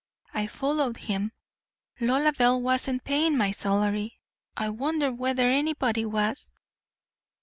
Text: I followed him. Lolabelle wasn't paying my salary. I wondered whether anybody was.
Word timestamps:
I 0.33 0.47
followed 0.47 0.97
him. 0.97 1.31
Lolabelle 1.99 2.59
wasn't 2.59 3.03
paying 3.03 3.37
my 3.37 3.51
salary. 3.51 4.19
I 4.57 4.69
wondered 4.71 5.19
whether 5.19 5.47
anybody 5.47 6.05
was. 6.05 6.49